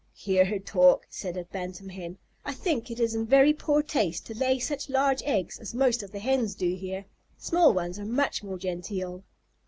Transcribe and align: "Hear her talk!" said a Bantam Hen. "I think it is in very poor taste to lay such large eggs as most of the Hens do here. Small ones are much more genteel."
"Hear 0.15 0.43
her 0.45 0.57
talk!" 0.57 1.05
said 1.11 1.37
a 1.37 1.43
Bantam 1.43 1.89
Hen. 1.89 2.17
"I 2.43 2.55
think 2.55 2.89
it 2.89 2.99
is 2.99 3.13
in 3.13 3.23
very 3.27 3.53
poor 3.53 3.83
taste 3.83 4.25
to 4.25 4.33
lay 4.35 4.57
such 4.57 4.89
large 4.89 5.21
eggs 5.25 5.59
as 5.59 5.75
most 5.75 6.01
of 6.01 6.11
the 6.11 6.17
Hens 6.17 6.55
do 6.55 6.73
here. 6.75 7.05
Small 7.37 7.71
ones 7.71 7.99
are 7.99 8.05
much 8.05 8.41
more 8.43 8.57
genteel." 8.57 9.23